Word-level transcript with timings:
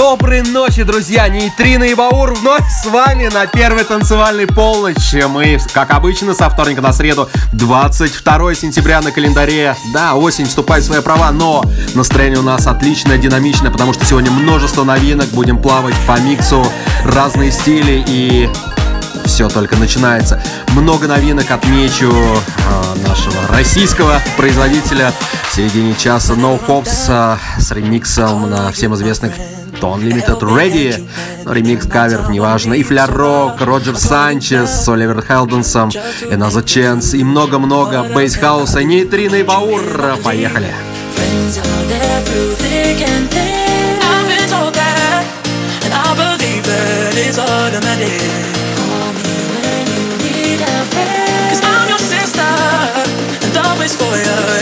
Доброй 0.00 0.40
ночи, 0.40 0.82
друзья! 0.82 1.28
Нейтрина 1.28 1.84
и 1.84 1.94
Баур 1.94 2.32
вновь 2.32 2.64
с 2.70 2.86
вами 2.86 3.26
на 3.26 3.46
первой 3.46 3.84
танцевальной 3.84 4.46
полночи. 4.46 5.22
Мы, 5.28 5.58
как 5.74 5.90
обычно, 5.90 6.32
со 6.32 6.48
вторника 6.48 6.80
на 6.80 6.94
среду, 6.94 7.28
22 7.52 8.54
сентября 8.54 9.02
на 9.02 9.12
календаре. 9.12 9.76
Да, 9.92 10.14
осень 10.14 10.46
вступает 10.46 10.84
в 10.84 10.86
свои 10.86 11.02
права, 11.02 11.30
но 11.32 11.62
настроение 11.94 12.38
у 12.38 12.42
нас 12.42 12.66
отличное, 12.66 13.18
динамичное, 13.18 13.70
потому 13.70 13.92
что 13.92 14.06
сегодня 14.06 14.30
множество 14.30 14.84
новинок. 14.84 15.28
Будем 15.32 15.60
плавать 15.60 15.94
по 16.06 16.18
миксу, 16.18 16.66
разные 17.04 17.52
стили 17.52 18.02
и 18.08 18.48
все 19.26 19.50
только 19.50 19.76
начинается. 19.76 20.42
Много 20.68 21.08
новинок 21.08 21.50
отмечу 21.50 22.10
э, 22.10 23.06
нашего 23.06 23.46
российского 23.50 24.18
производителя 24.38 25.12
в 25.50 25.54
середине 25.54 25.94
часа 25.94 26.32
No 26.32 26.58
Hops 26.66 27.36
э, 27.58 27.60
с 27.60 27.70
ремиксом 27.72 28.48
на 28.48 28.72
всем 28.72 28.94
известных 28.94 29.34
Тон 29.80 30.02
Limited 30.02 30.40
Ready, 30.40 31.08
но 31.44 31.52
ремикс, 31.52 31.86
кавер, 31.86 32.28
неважно, 32.28 32.74
и 32.74 32.82
фляр 32.82 33.10
рок, 33.10 33.60
Роджер 33.60 33.96
Санчес 33.96 34.68
с 34.68 34.88
Оливер 34.88 35.24
Хелденсом, 35.26 35.88
Another 35.88 36.62
Chance 36.62 37.16
и 37.16 37.24
много-много 37.24 38.04
бейсхауса, 38.14 38.82
нейтриный 38.82 39.42
баур. 39.42 39.82
Поехали! 40.22 40.74
For 53.90 54.16
you 54.16 54.59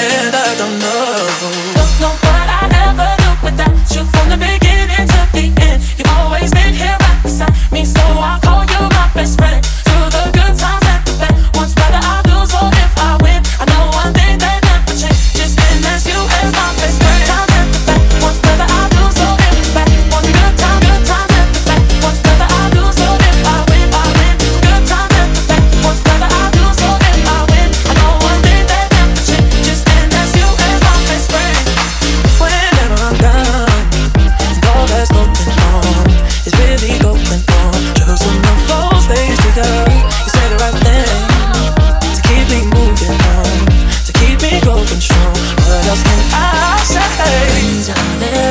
me 7.78 7.84
so. 7.84 8.00
I 8.00 8.47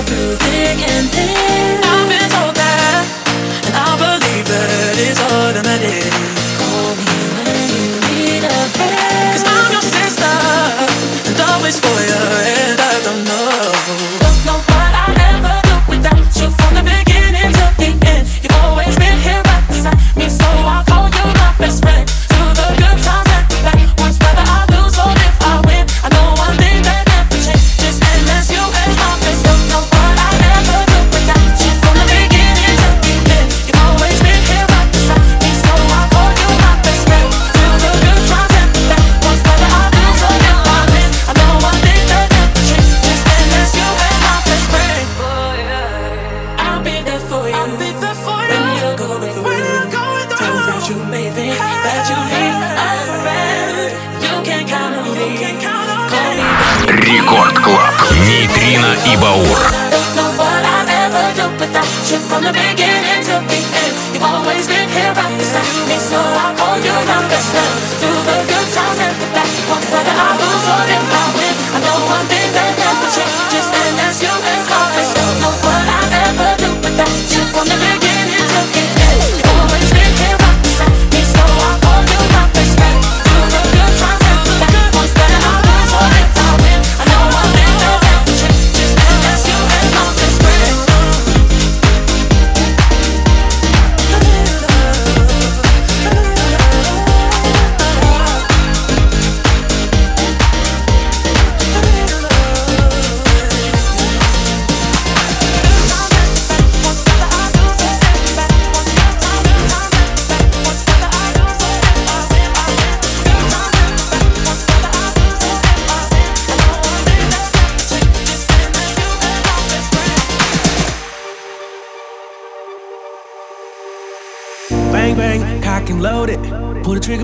music 0.10 0.88
and 0.90 1.12
dance. 1.12 1.37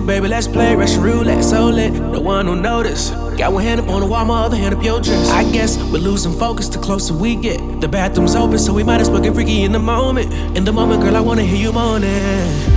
Baby, 0.05 0.27
let's 0.27 0.47
play 0.47 0.75
Russian 0.75 1.01
roulette. 1.01 1.43
So 1.43 1.67
lit, 1.67 1.93
no 1.93 2.19
one 2.19 2.47
will 2.47 2.55
notice. 2.55 3.09
Got 3.37 3.53
one 3.53 3.63
hand 3.63 3.79
up 3.79 3.89
on 3.89 4.01
the 4.01 4.05
wall, 4.05 4.25
my 4.25 4.43
other 4.43 4.57
hand 4.57 4.75
up 4.75 4.83
your 4.83 5.01
dress. 5.01 5.29
I 5.31 5.43
guess 5.51 5.77
we're 5.77 5.99
losing 5.99 6.33
focus 6.33 6.69
the 6.69 6.77
closer 6.79 7.13
we 7.13 7.35
get. 7.35 7.59
The 7.81 7.87
bathroom's 7.87 8.35
open, 8.35 8.59
so 8.59 8.73
we 8.73 8.83
might 8.83 9.01
as 9.01 9.09
well 9.09 9.21
get 9.21 9.33
freaky 9.33 9.63
in 9.63 9.71
the 9.71 9.79
moment. 9.79 10.31
In 10.57 10.63
the 10.65 10.71
moment, 10.71 11.01
girl, 11.01 11.15
I 11.15 11.19
wanna 11.19 11.43
hear 11.43 11.57
you 11.57 11.73
moaning. 11.73 12.09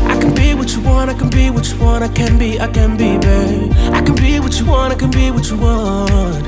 I 0.06 0.18
can 0.20 0.34
be 0.34 0.54
what 0.54 0.74
you 0.74 0.80
want, 0.82 1.10
I 1.10 1.14
can 1.14 1.30
be 1.30 1.50
what 1.50 1.68
you 1.70 1.78
want, 1.78 2.04
I 2.04 2.08
can 2.08 2.38
be, 2.38 2.60
I 2.60 2.68
can 2.68 2.96
be, 2.96 3.18
babe. 3.18 3.72
I 3.92 4.02
can 4.02 4.14
be 4.14 4.40
what 4.40 4.58
you 4.58 4.66
want, 4.66 4.92
I 4.92 4.96
can 4.96 5.10
be 5.10 5.30
what 5.30 5.48
you 5.50 5.58
want. 5.58 6.46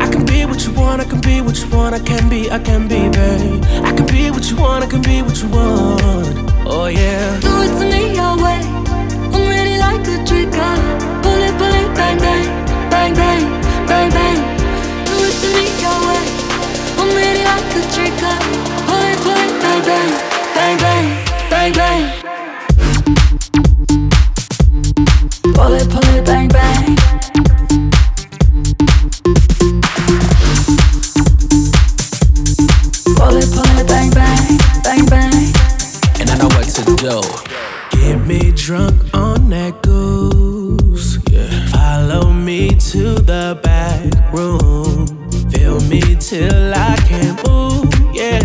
I 0.00 0.10
can 0.10 0.24
be 0.26 0.44
what 0.44 0.64
you 0.64 0.72
want, 0.72 1.00
I 1.00 1.04
can 1.04 1.20
be 1.20 1.40
what 1.40 1.58
you 1.58 1.68
want, 1.70 1.94
I 1.94 1.98
can 1.98 2.28
be, 2.28 2.50
I 2.50 2.58
can 2.58 2.86
be, 2.86 3.08
babe. 3.08 3.64
I 3.84 3.92
can 3.96 4.06
be 4.06 4.30
what 4.30 4.48
you 4.50 4.56
want, 4.56 4.84
I 4.84 4.86
can 4.86 5.02
be 5.02 5.22
what 5.22 5.42
you 5.42 5.48
want. 5.48 6.55
Oh 6.68 6.86
yeah. 6.86 7.38
Do 7.40 7.62
it 7.62 7.72
to 7.78 7.84
me 7.86 8.14
your 8.14 8.36
way 8.42 8.60
I'm 9.34 9.46
ready 9.48 9.78
like 9.78 10.02
a 10.02 10.18
trigger. 10.26 10.74
Pull 11.22 11.40
it, 11.46 11.54
pull 11.58 11.74
it, 11.80 11.94
bang, 11.94 12.18
bang, 12.18 12.46
bang, 12.90 13.14
bang, 13.14 13.44
bang, 13.86 14.10
bang. 14.10 14.38
Do 15.06 15.14
it 15.14 15.34
to 15.42 15.48
me 15.54 15.64
your 15.84 15.98
way. 16.08 16.24
I'm 16.98 17.10
ready 17.14 17.42
like 17.46 17.70
a 17.70 17.82
trigger. 17.94 18.36
Pull 18.88 19.04
it, 19.10 19.18
pull 19.22 19.40
it, 19.46 19.54
bang, 19.62 19.82
bang, 19.88 20.10
bang, 20.56 20.76
bang, 20.82 21.06
bang, 21.50 21.72
bang. 21.78 22.02
Pull 25.54 25.74
it, 25.74 25.86
pull 25.88 26.08
it, 26.14 26.24
bang, 26.26 26.48
bang. 26.48 27.05
till 46.26 46.74
I 46.74 46.96
can't 47.06 47.38
move. 47.46 47.86
Yeah, 48.12 48.42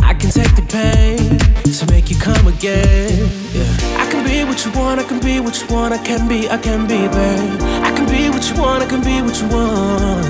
I 0.00 0.14
can 0.14 0.30
take 0.30 0.56
the 0.56 0.64
pain 0.64 1.36
to 1.68 1.84
make 1.92 2.08
you 2.08 2.16
come 2.16 2.46
again. 2.46 3.28
Yeah, 3.52 4.00
I 4.00 4.08
can 4.10 4.24
be 4.24 4.42
what 4.48 4.64
you 4.64 4.72
want. 4.72 4.98
I 4.98 5.04
can 5.04 5.20
be 5.20 5.38
what 5.38 5.60
you 5.60 5.66
want. 5.68 5.92
I 5.92 5.98
can 5.98 6.26
be. 6.26 6.48
I 6.48 6.56
can 6.56 6.88
be, 6.88 6.96
babe. 7.12 7.60
I 7.84 7.92
can 7.94 8.08
be 8.08 8.30
what 8.30 8.48
you 8.48 8.56
want. 8.56 8.82
I 8.82 8.86
can 8.86 9.02
be 9.04 9.20
what 9.20 9.36
you 9.36 9.48
want. 9.48 10.24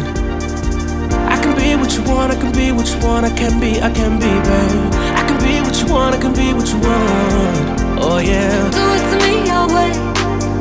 I 1.30 1.38
can 1.38 1.54
be 1.54 1.76
what 1.78 1.94
you 1.94 2.02
want. 2.10 2.32
I 2.32 2.36
can 2.42 2.50
be 2.50 2.72
what 2.72 2.88
you 2.90 2.98
want. 3.06 3.24
I 3.24 3.30
can 3.38 3.60
be. 3.60 3.80
I 3.80 3.90
can 3.94 4.18
be, 4.18 4.32
babe. 4.48 4.90
I 5.14 5.22
can 5.28 5.38
be 5.38 5.62
what 5.62 5.78
you 5.78 5.86
want. 5.94 6.16
I 6.16 6.18
can 6.18 6.34
be 6.34 6.52
what 6.58 6.66
you 6.66 6.80
want. 6.82 8.02
Oh 8.02 8.18
yeah. 8.18 8.50
Do 8.74 8.82
it 8.98 9.04
to 9.10 9.16
me 9.22 9.46
your 9.46 9.66
way. 9.70 9.94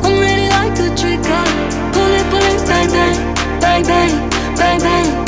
I'm 0.06 0.14
ready 0.22 0.46
like 0.46 0.78
a 0.78 0.94
trigger. 0.94 1.44
Pull 1.90 2.12
it, 2.18 2.26
pull 2.30 2.46
it, 2.54 2.62
bang 2.70 2.88
bang, 2.94 3.16
bang 3.60 3.82
bang, 3.82 4.30
bang 4.54 4.80
bang. 4.80 5.27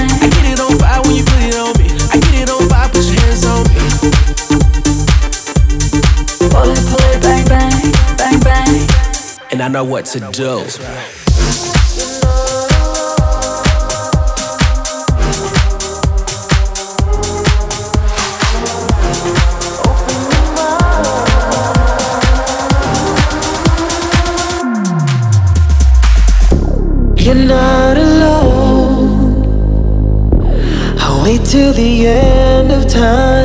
know 9.81 9.89
what 9.89 10.05
to 10.05 10.19
do. 10.31 10.63
You're 27.15 27.35
not 27.35 27.97
alone. 27.97 29.45
I'll 30.99 31.23
wait 31.23 31.43
till 31.45 31.73
the 31.73 32.07
end 32.07 32.71
of 32.71 32.87
time. 32.87 33.40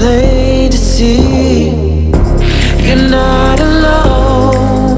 plain 0.00 0.70
to 0.70 0.78
see 0.78 1.68
you're 2.86 3.08
not 3.10 3.60
alone. 3.60 4.96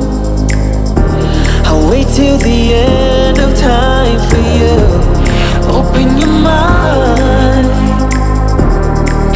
I'll 1.66 1.90
wait 1.90 2.06
till 2.18 2.38
the 2.38 2.60
end 2.74 3.38
of 3.40 3.50
time 3.58 4.20
for 4.30 4.42
you. 4.58 4.76
Open 5.78 6.06
your 6.22 6.34
mind. 6.50 7.66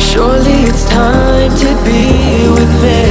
Surely 0.00 0.58
it's 0.70 0.84
time 0.88 1.50
to 1.62 1.68
be 1.86 2.00
with 2.56 2.72
me. 2.84 3.05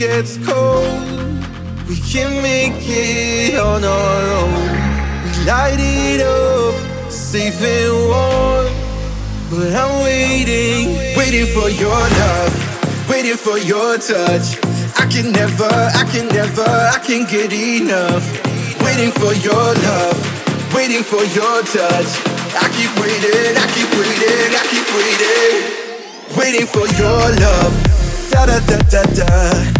gets 0.00 0.38
cold, 0.48 0.96
we 1.86 1.94
can 2.00 2.40
make 2.40 2.80
it 2.88 3.54
on 3.60 3.84
our 3.84 4.22
own. 4.40 4.64
We 5.20 5.30
light 5.44 5.76
it 5.76 6.22
up, 6.24 6.72
safe 7.12 7.60
and 7.60 7.92
warm. 8.08 8.72
But 9.52 9.76
I'm 9.76 10.00
waiting, 10.00 10.96
waiting 11.20 11.44
for 11.52 11.68
your 11.68 12.00
love, 12.16 12.52
waiting 13.10 13.36
for 13.36 13.58
your 13.58 13.98
touch. 13.98 14.56
I 14.96 15.04
can 15.12 15.32
never, 15.32 15.68
I 15.68 16.08
can 16.08 16.28
never, 16.28 16.64
I 16.64 16.98
can 17.04 17.28
get 17.28 17.52
enough. 17.52 18.24
Waiting 18.80 19.12
for 19.20 19.36
your 19.44 19.68
love, 19.84 20.16
waiting 20.72 21.04
for 21.04 21.24
your 21.36 21.60
touch. 21.76 22.10
I 22.56 22.64
keep 22.72 22.88
waiting, 22.96 23.52
I 23.52 23.66
keep 23.76 23.90
waiting, 24.00 24.48
I 24.56 24.64
keep 24.72 24.88
waiting. 24.96 25.60
Waiting 26.40 26.66
for 26.66 26.88
your 26.96 27.20
love. 27.44 27.74
Da 28.32 28.46
da 28.46 28.60
da 28.60 28.78
da 28.88 29.02
da. 29.12 29.79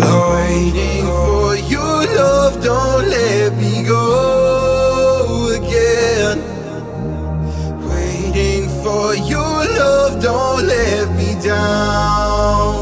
Down. 11.61 12.73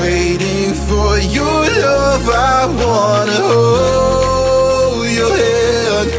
Waiting 0.00 0.72
for 0.88 1.10
your 1.36 1.60
love, 1.84 2.24
I 2.28 2.60
wanna 2.82 3.40
hold 3.52 5.06
your 5.20 5.34
hand. 5.44 6.10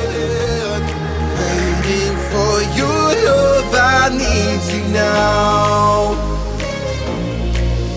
Waiting 1.42 2.18
for 2.32 2.54
your 2.80 3.04
love, 3.28 3.70
I 3.74 4.10
need 4.22 4.62
you 4.74 4.84
now. 4.94 6.16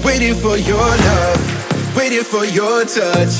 Waiting 0.05 0.35
for 0.45 0.57
your 0.71 0.89
love, 1.09 1.41
waiting 1.97 2.25
for 2.33 2.45
your 2.59 2.85
touch. 2.85 3.35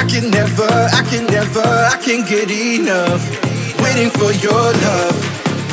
I 0.00 0.04
can 0.12 0.30
never, 0.30 0.70
I 1.00 1.02
can 1.10 1.24
never, 1.26 1.66
I 1.94 1.96
can 2.04 2.20
get 2.32 2.48
enough. 2.50 3.22
Waiting 3.82 4.10
for 4.18 4.32
your 4.46 4.64
love, 4.86 5.16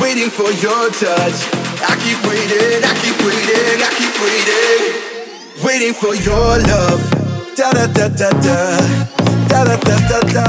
waiting 0.00 0.30
for 0.38 0.50
your 0.64 0.84
touch. 1.04 1.67
I 1.80 1.94
keep 2.02 2.18
waiting, 2.26 2.82
I 2.82 2.92
keep 3.02 3.18
waiting, 3.22 3.78
I 3.82 3.90
keep 3.98 4.14
waiting. 4.22 4.82
Waiting 5.64 5.94
for 5.94 6.14
your 6.14 6.58
love. 6.70 7.02
Da 7.56 7.70
da 7.72 7.86
da 7.86 8.08
da 8.08 8.30
da. 8.42 8.78
Da 9.48 9.64
da 9.64 9.76
da 9.76 9.96
da 10.08 10.20
da. 10.34 10.46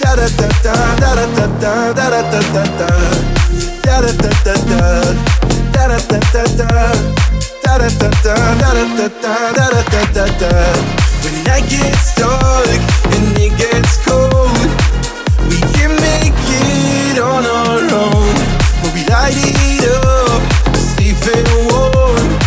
Da 0.00 0.16
da 0.16 0.26
da 0.38 0.48
da 0.62 0.74
da 1.00 1.14
da 1.14 1.26
da 1.28 1.46
da 1.60 1.80
da 1.92 2.20
da 2.20 2.40
da 2.52 2.64
da. 2.78 2.90
Da 3.82 4.00
night 11.50 11.68
gets 11.68 12.14
dark 12.14 12.80
and 13.14 13.38
it 13.38 13.52
gets 13.58 13.96
cold, 14.06 14.70
we 15.48 15.58
can 15.74 15.92
make 16.00 16.34
it 16.36 17.18
on 17.18 17.44
our 17.44 17.80
own. 18.04 18.34
But 18.82 18.90
we 18.94 19.02
light 19.10 19.36
it 19.36 19.84
up, 20.04 20.19
warm, 21.68 22.40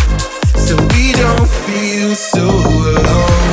so 0.56 0.76
we 0.94 1.12
don't 1.12 1.48
feel 1.48 2.14
so 2.14 2.44
alone. 2.44 3.43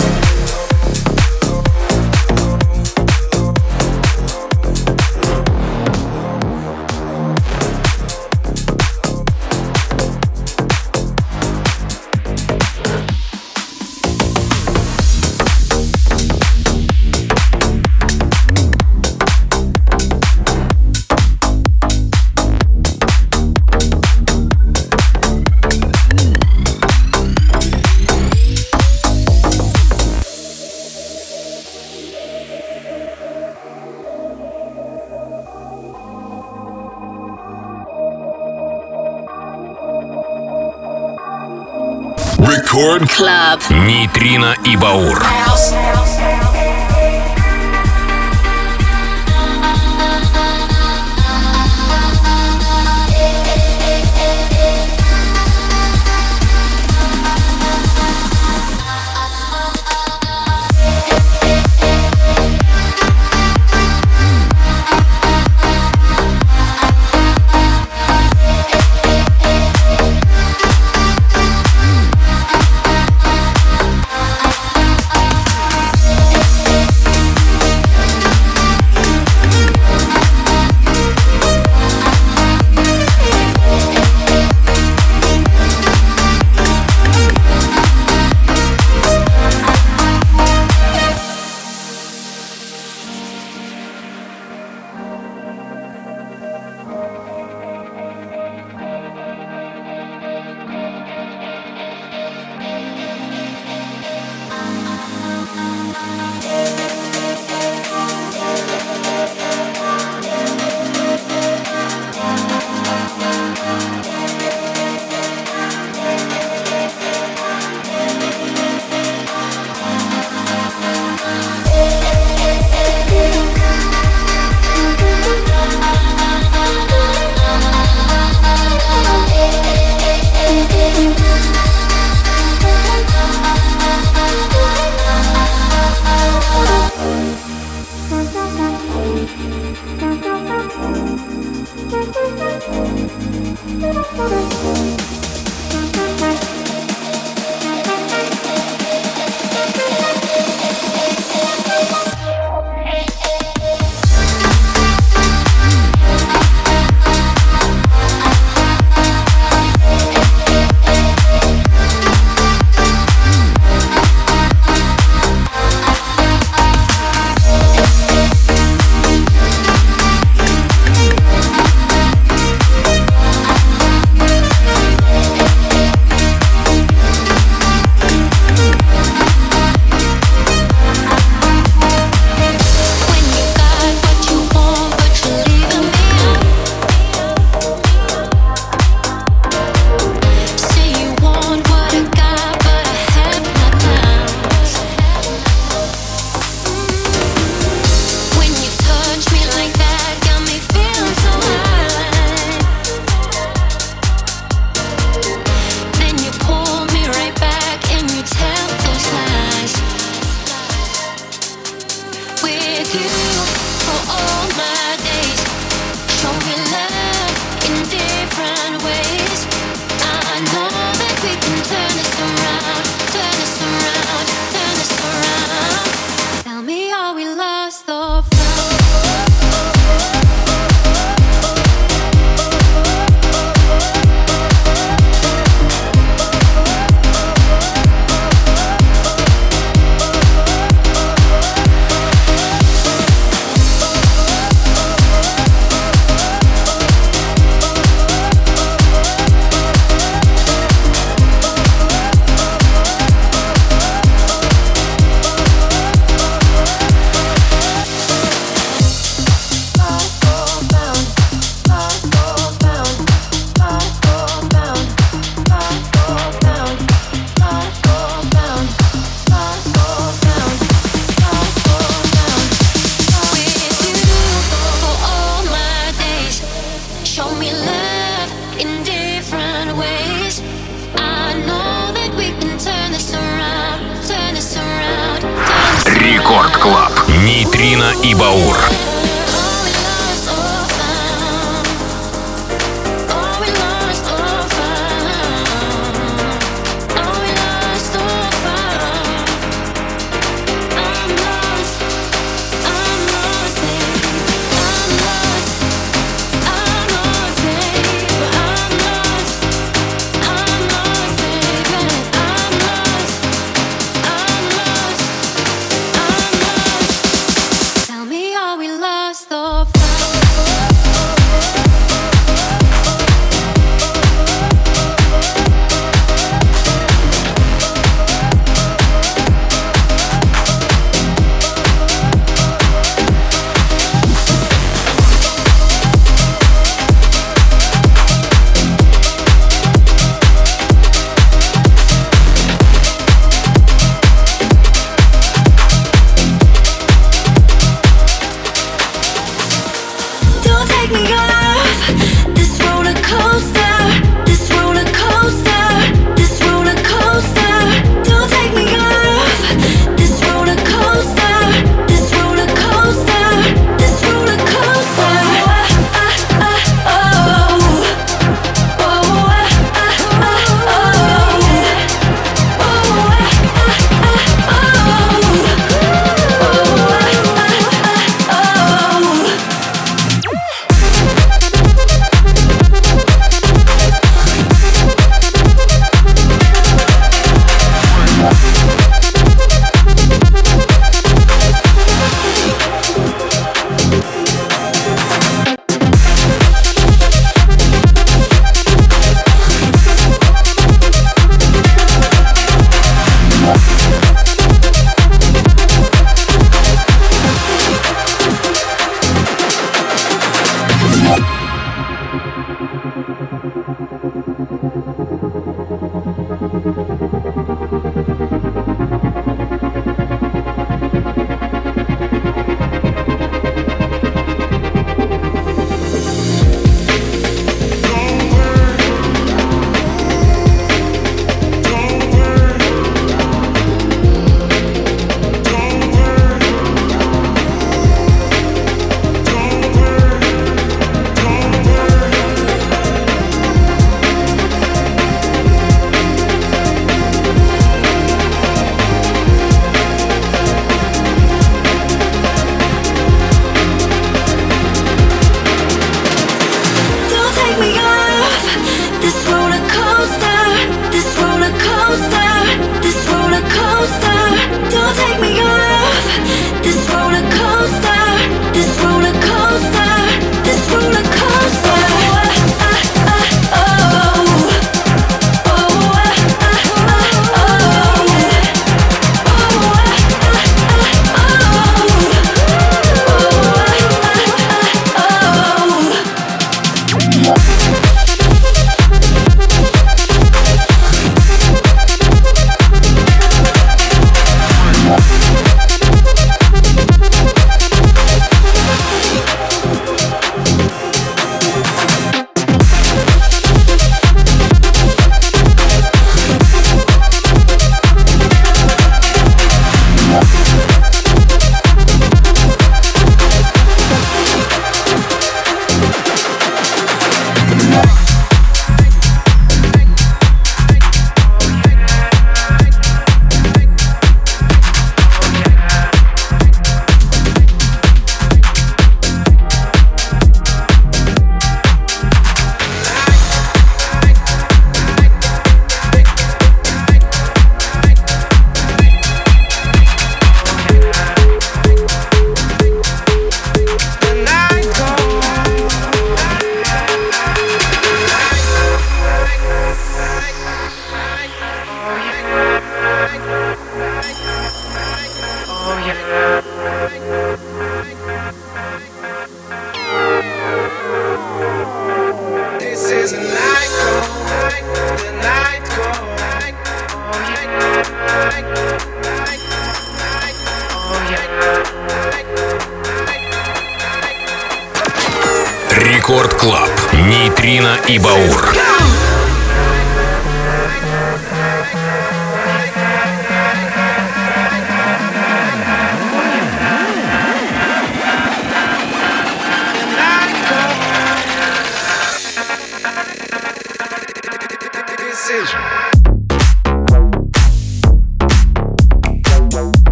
Club. 43.05 43.61
Нейтрино 43.69 44.55
и 44.65 44.75
Баур. 44.75 45.25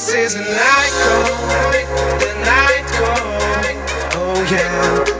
This 0.00 0.14
is 0.14 0.34
a 0.34 0.40
night 0.40 0.92
call, 1.02 1.78
the 2.20 2.32
night 2.42 2.86
call. 2.96 4.14
Oh 4.14 4.48
yeah. 4.50 5.19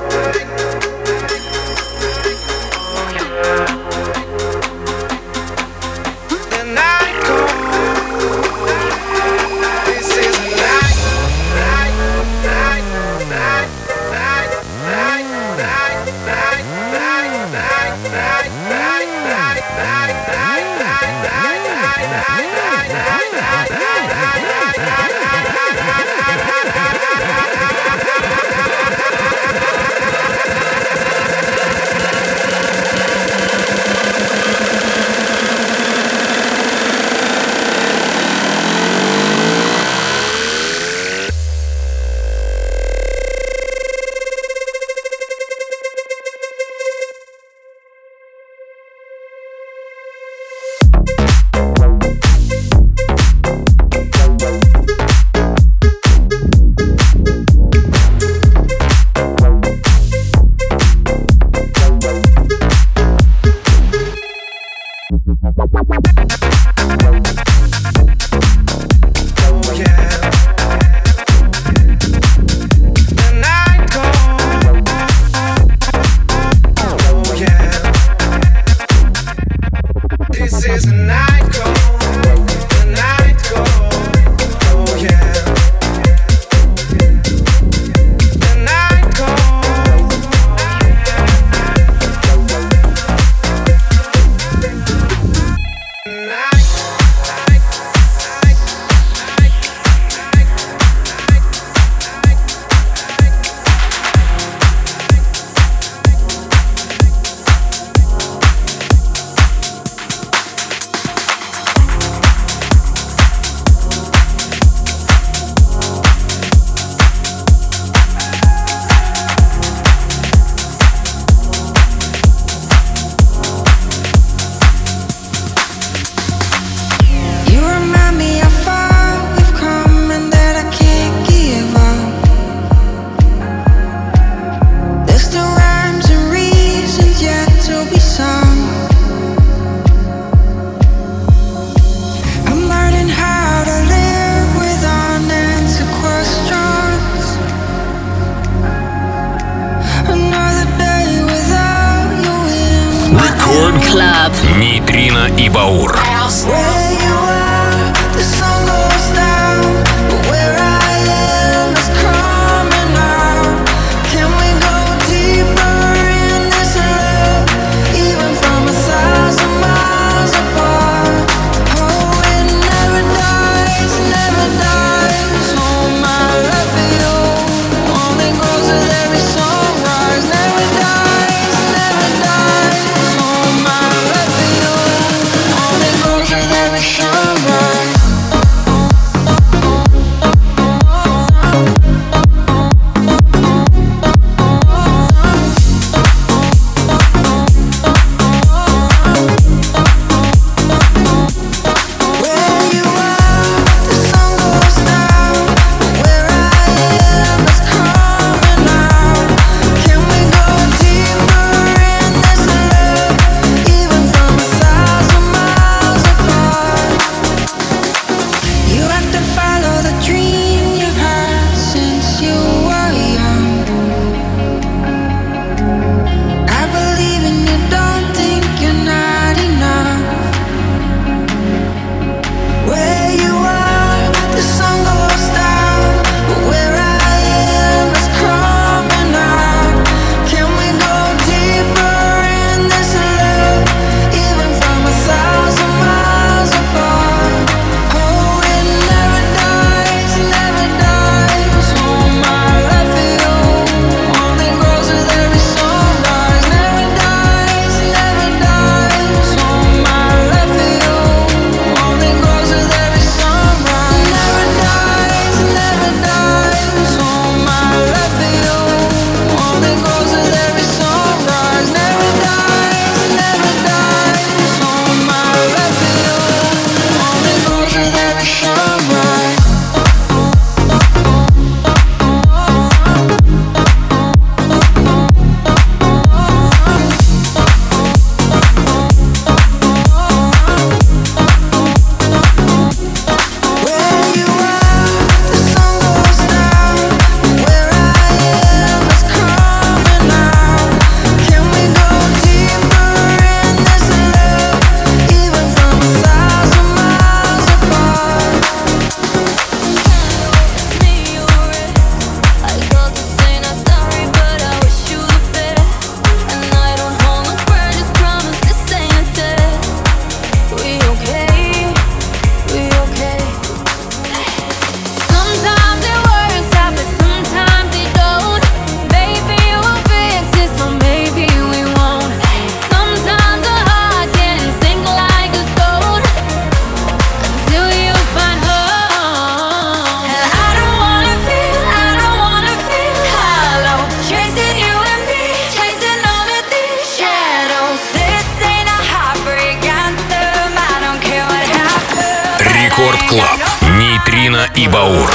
Клаб. 353.10 353.40
Нейтрино 353.76 354.48
и 354.54 354.68
Баур. 354.68 355.10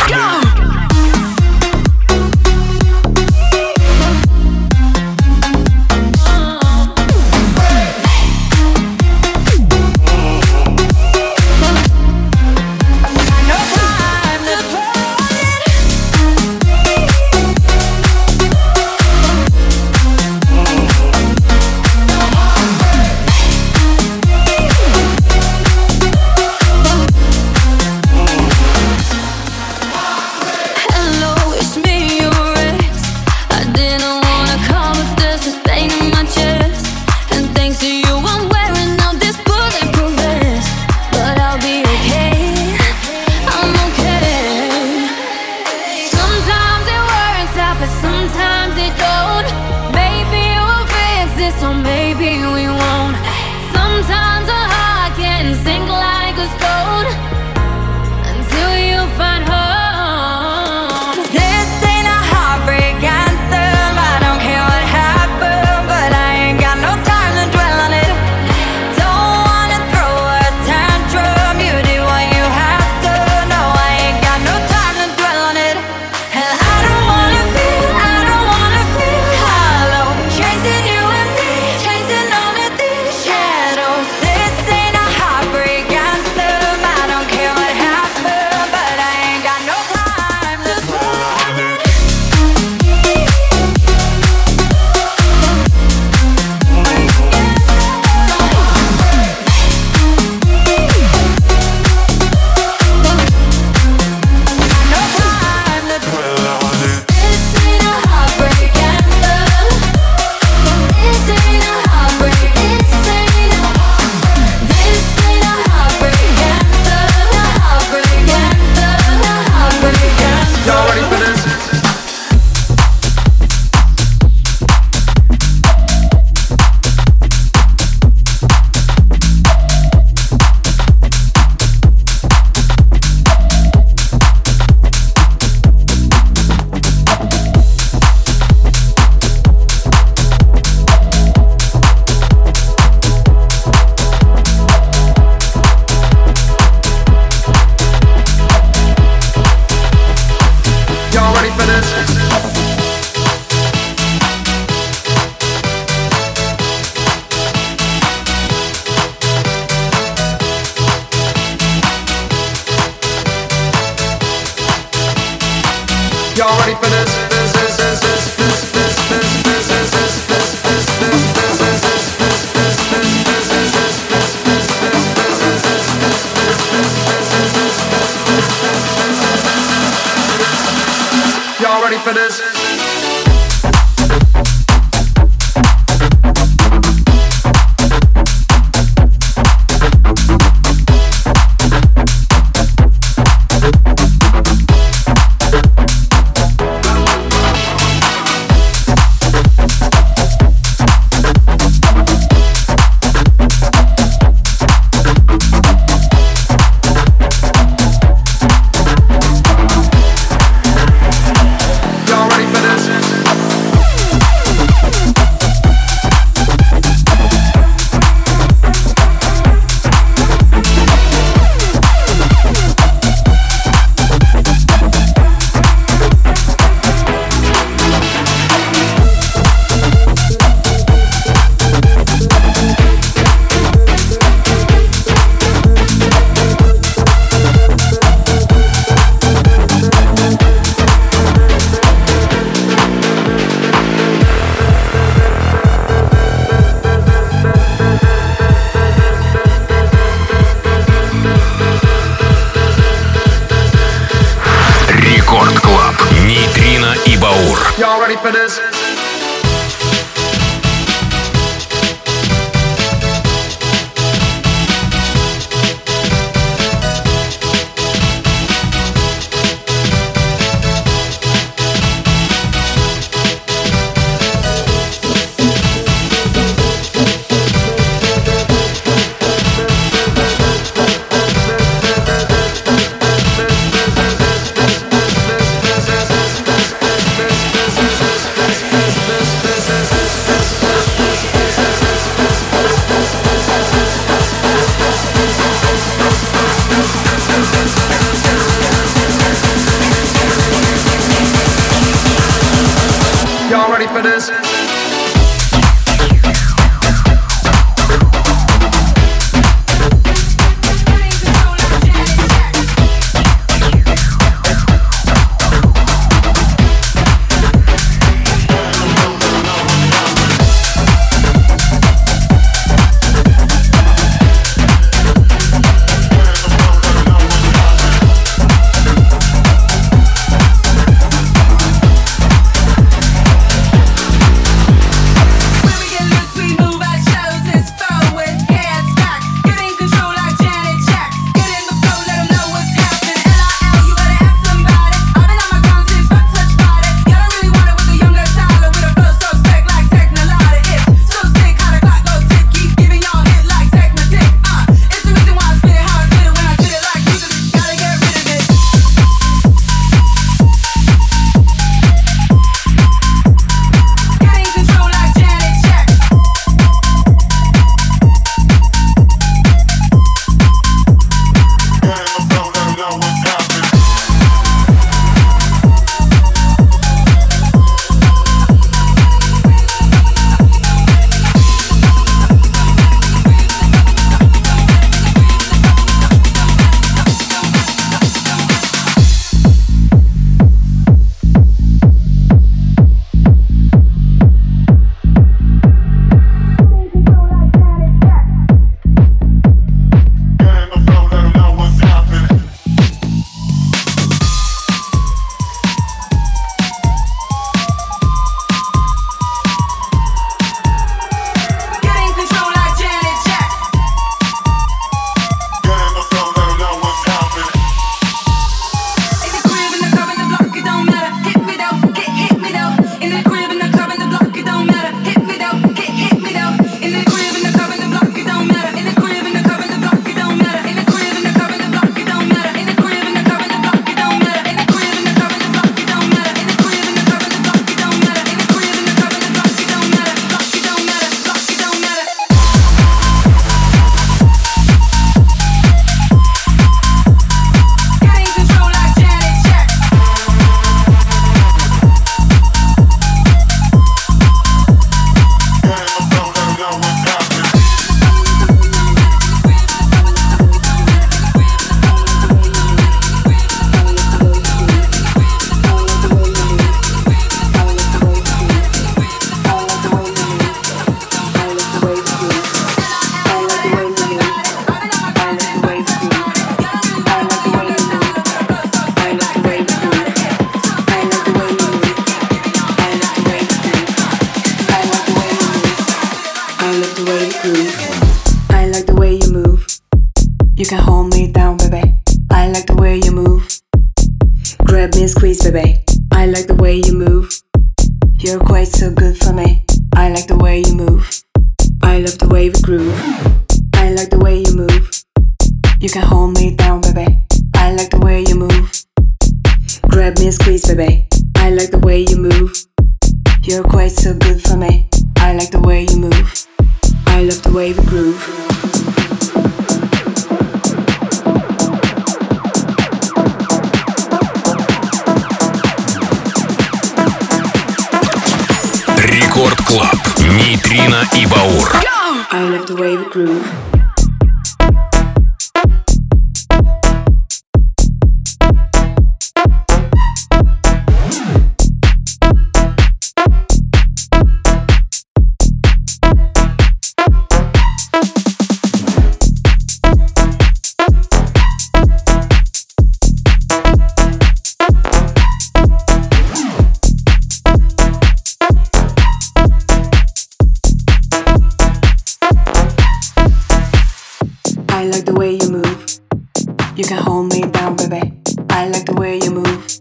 I 564.75 564.83
like 564.83 565.05
the 565.05 565.13
way 565.13 565.35
you 565.35 565.49
move. 565.49 566.77
You 566.77 566.83
can 566.83 566.97
hold 567.01 567.31
me 567.31 567.43
down, 567.43 567.77
baby. 567.77 568.11
I 568.49 568.67
like 568.67 568.83
the 568.83 568.93
way 568.93 569.21
you 569.23 569.31
move. 569.31 569.79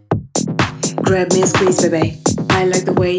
Grab 1.03 1.33
me 1.33 1.41
and 1.41 1.49
squeeze, 1.49 1.83
baby. 1.83 2.23
I 2.51 2.67
like 2.67 2.85
the 2.85 2.93
way 2.93 3.14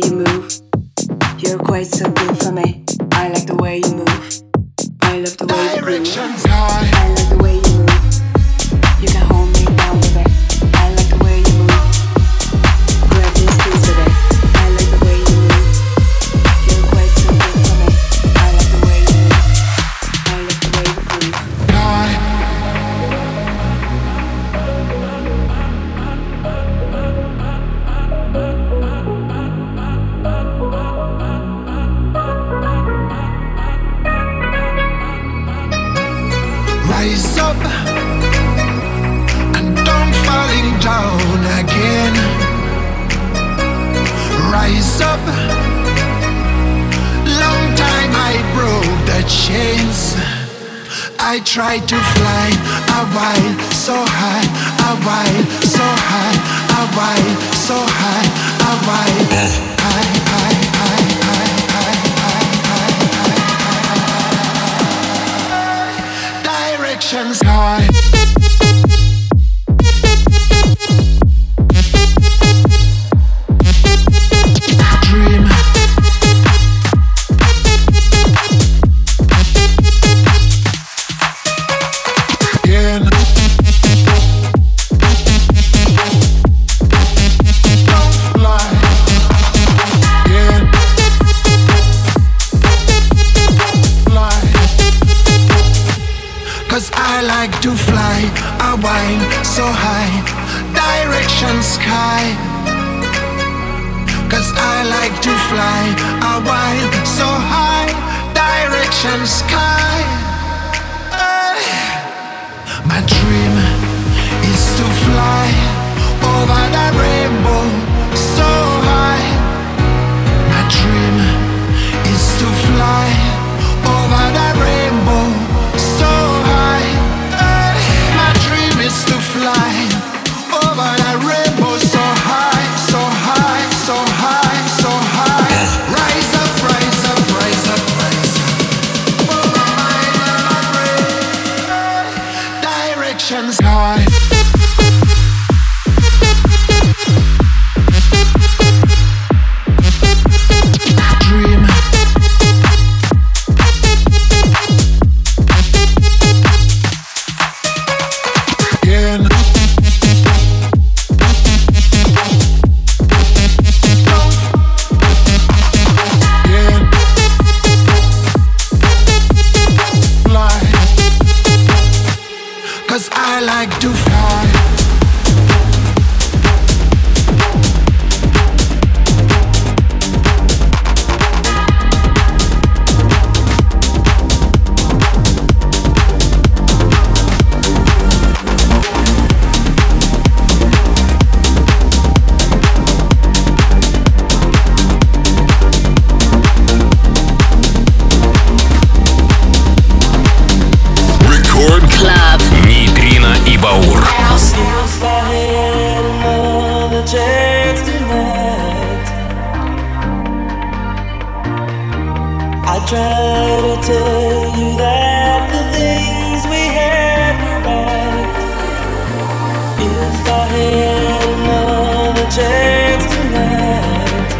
chance 222.36 223.06
tonight, 223.16 224.32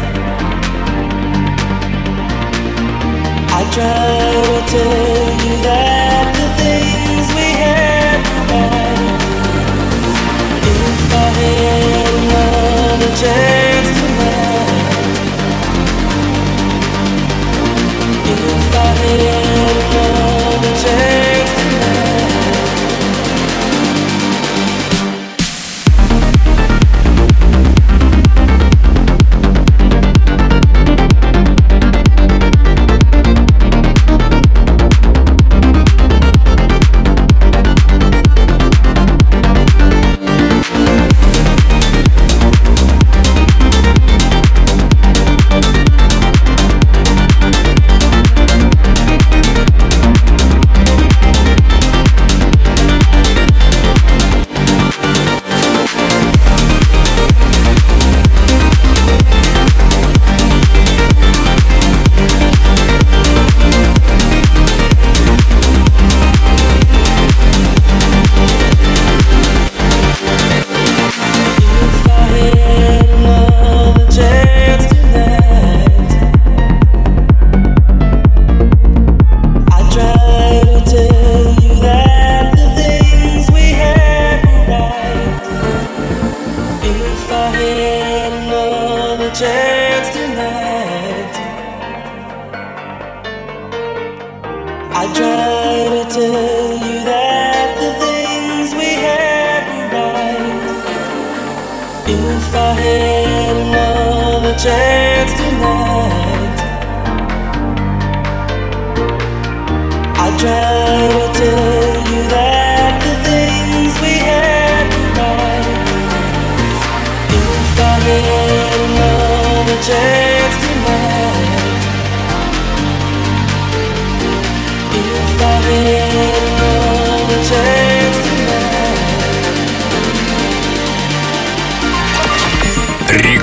I'd 3.56 3.72
try 3.72 4.05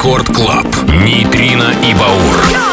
Рекорд 0.03 0.27
Клаб. 0.35 0.67
Нейтрино 1.05 1.73
и 1.81 1.93
Баур. 1.93 2.35
Нейтрино 2.51 2.72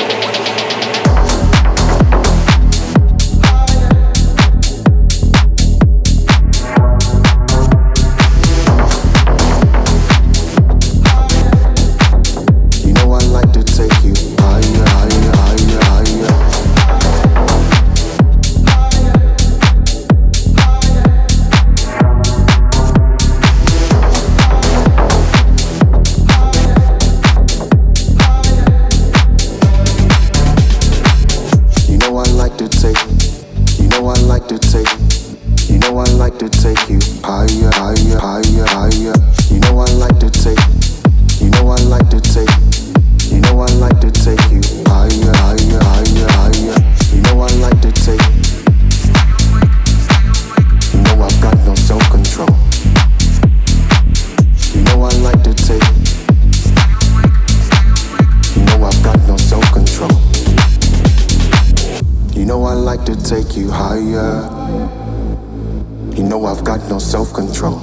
control 67.33 67.79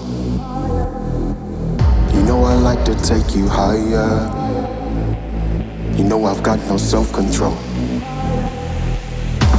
You 2.12 2.22
know 2.24 2.44
I 2.44 2.52
like 2.54 2.84
to 2.84 2.94
take 2.96 3.34
you 3.34 3.48
higher. 3.48 4.28
You 5.96 6.04
know 6.04 6.22
I've 6.26 6.42
got 6.42 6.58
no 6.68 6.76
self-control. 6.76 7.56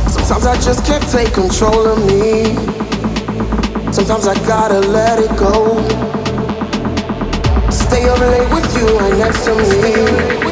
Sometimes 0.10 0.46
I 0.46 0.56
just 0.62 0.86
can't 0.86 1.08
take 1.10 1.34
control 1.34 1.88
of 1.88 1.98
me. 2.06 2.54
Sometimes 3.92 4.28
I 4.28 4.36
gotta 4.46 4.80
let 4.80 5.18
it 5.18 5.36
go. 5.40 5.80
Stay 7.72 8.08
up 8.08 8.20
late 8.20 8.50
with 8.54 8.78
you 8.78 8.86
right 9.00 9.18
next 9.18 9.44
to 9.46 9.56
me. 9.56 10.49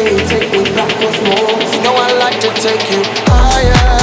You 0.00 0.16
take 0.26 0.50
me 0.50 0.64
back 0.74 0.90
once 1.02 1.20
more? 1.20 1.60
You 1.74 1.82
know 1.82 1.94
I 1.94 2.16
like 2.18 2.40
to 2.40 2.48
take 2.54 2.90
you 2.90 3.02
higher. 3.26 3.99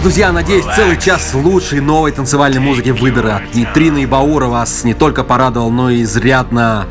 Ж, 0.00 0.02
друзья, 0.02 0.32
надеюсь, 0.32 0.64
целый 0.74 0.96
час 0.98 1.34
лучшей 1.34 1.80
новой 1.80 2.12
танцевальной 2.12 2.60
музыки 2.60 2.90
выбора 2.90 3.36
от 3.36 3.54
Нейтрина 3.54 3.98
и 3.98 4.06
Баура 4.06 4.46
вас 4.46 4.84
не 4.84 4.94
только 4.94 5.24
порадовал, 5.24 5.70
но 5.70 5.90
и 5.90 6.02
изрядно 6.02 6.86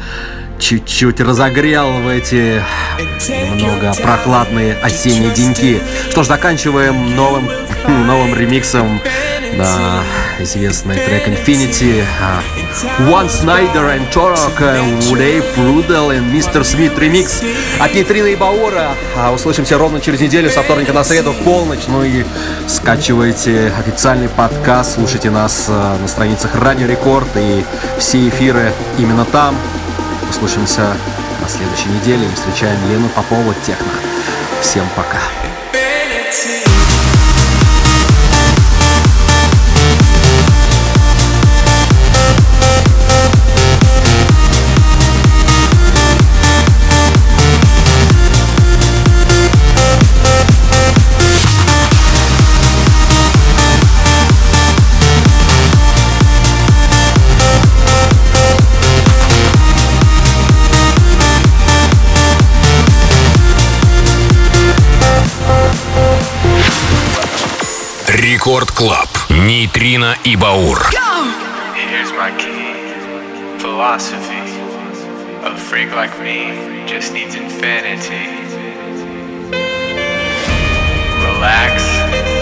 чуть-чуть 0.59 1.19
разогрел 1.19 1.91
в 2.01 2.07
эти 2.07 2.61
немного 3.27 3.93
прохладные 4.01 4.75
осенние 4.75 5.31
деньки. 5.31 5.81
Что 6.11 6.23
ж, 6.23 6.27
заканчиваем 6.27 7.15
новым, 7.15 7.49
новым 8.05 8.35
ремиксом 8.35 9.01
на 9.57 10.03
известный 10.41 10.95
трек 10.95 11.27
Infinity. 11.27 12.03
А, 12.21 12.41
One 12.99 13.27
Snyder 13.27 13.97
and 13.97 14.11
Torok, 14.11 14.57
Dave 15.17 15.45
Rudel 15.57 16.15
и 16.15 16.19
Mr. 16.19 16.61
Smith 16.61 16.97
ремикс 16.99 17.41
от 17.79 17.93
Нейтрина 17.93 18.27
и 18.27 18.35
Баура. 18.35 18.95
А, 19.17 19.31
Услышимся 19.31 19.77
ровно 19.77 19.99
через 19.99 20.19
неделю 20.19 20.49
со 20.49 20.61
вторника 20.63 20.93
на 20.93 21.03
среду 21.03 21.31
в 21.31 21.37
полночь. 21.43 21.87
Ну 21.87 22.03
и 22.03 22.23
скачивайте 22.67 23.73
официальный 23.77 24.29
подкаст, 24.29 24.95
слушайте 24.95 25.29
нас 25.29 25.65
э, 25.67 25.97
на 26.01 26.07
страницах 26.07 26.55
Радио 26.55 26.87
Рекорд 26.87 27.29
и 27.35 27.63
все 27.97 28.27
эфиры 28.29 28.71
именно 28.97 29.25
там. 29.25 29.55
Услышимся 30.29 30.95
на 31.41 31.49
следующей 31.49 31.89
неделе 31.89 32.25
и 32.25 32.35
встречаем 32.35 32.77
Лену 32.89 33.09
Попову 33.09 33.53
Техно. 33.65 33.91
Всем 34.61 34.85
пока. 34.95 35.19
Рекорд 68.38 68.70
Клаб. 68.70 69.08
Нейтрино 69.28 70.16
и 70.22 70.36
Баур. 70.36 70.88
Here's 71.74 72.12
my 72.12 72.30
key. 72.38 73.58
Philosophy. 73.58 74.38
A 75.42 75.56
freak 75.56 75.92
like 75.96 76.16
me 76.22 76.86
just 76.86 77.12
needs 77.12 77.34
infinity. 77.34 78.28
Relax. 81.26 82.37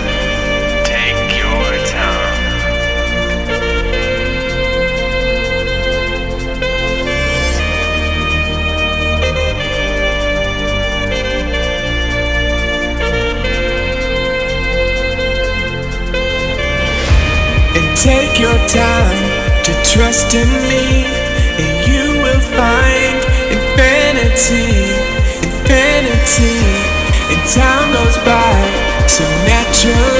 Take 18.38 18.44
your 18.44 18.68
time 18.68 19.64
to 19.64 19.72
trust 19.84 20.34
in 20.34 20.48
me, 20.70 21.06
and 21.58 21.88
you 21.88 22.22
will 22.22 22.40
find 22.40 23.18
infinity, 23.52 24.94
infinity. 25.48 26.60
And 27.30 27.42
time 27.50 27.94
goes 27.94 28.18
by 28.20 29.08
so 29.08 29.24
naturally. 29.46 30.17